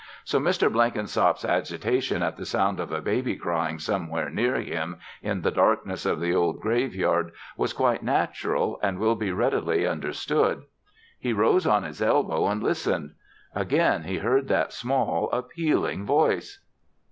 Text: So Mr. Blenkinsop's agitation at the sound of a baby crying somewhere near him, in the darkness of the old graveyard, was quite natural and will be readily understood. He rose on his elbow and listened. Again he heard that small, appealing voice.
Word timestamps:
So 0.23 0.39
Mr. 0.39 0.67
Blenkinsop's 0.67 1.45
agitation 1.45 2.23
at 2.23 2.35
the 2.35 2.43
sound 2.43 2.79
of 2.79 2.91
a 2.91 3.01
baby 3.03 3.35
crying 3.35 3.77
somewhere 3.77 4.31
near 4.31 4.55
him, 4.55 4.97
in 5.21 5.41
the 5.41 5.51
darkness 5.51 6.07
of 6.07 6.19
the 6.19 6.33
old 6.33 6.59
graveyard, 6.59 7.31
was 7.55 7.71
quite 7.71 8.01
natural 8.01 8.79
and 8.81 8.97
will 8.97 9.13
be 9.13 9.31
readily 9.31 9.85
understood. 9.85 10.63
He 11.19 11.33
rose 11.33 11.67
on 11.67 11.83
his 11.83 12.01
elbow 12.01 12.47
and 12.47 12.63
listened. 12.63 13.13
Again 13.53 14.05
he 14.05 14.17
heard 14.17 14.47
that 14.47 14.73
small, 14.73 15.29
appealing 15.29 16.03
voice. 16.07 16.65